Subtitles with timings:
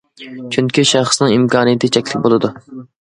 [0.55, 2.53] چۈنكى شەخسىنىڭ ئىمكانىيىتى چەكلىك بولىدۇ.